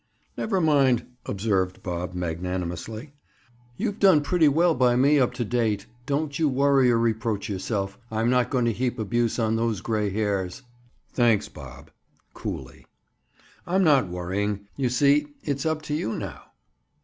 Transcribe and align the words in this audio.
"Never 0.35 0.59
mind," 0.59 1.05
observed 1.27 1.83
Bob 1.83 2.15
magnanimously. 2.15 3.13
"You've 3.77 3.99
done 3.99 4.21
pretty 4.21 4.47
well 4.47 4.73
by 4.73 4.95
me 4.95 5.19
up 5.19 5.31
to 5.35 5.45
date. 5.45 5.85
Don't 6.07 6.39
you 6.39 6.49
worry 6.49 6.89
or 6.89 6.97
reproach 6.97 7.47
yourself. 7.47 7.99
I'm 8.09 8.27
not 8.27 8.49
going 8.49 8.65
to 8.65 8.73
heap 8.73 8.97
abuse 8.97 9.37
on 9.37 9.57
those 9.57 9.79
gray 9.79 10.09
hairs." 10.09 10.63
"Thanks, 11.13 11.49
Bob." 11.49 11.91
Coolly. 12.33 12.87
"I'm 13.67 13.83
not 13.83 14.09
worrying. 14.09 14.65
You 14.75 14.89
see, 14.89 15.35
it's 15.43 15.67
up 15.67 15.83
to 15.83 15.93
you 15.93 16.13
now." 16.17 16.45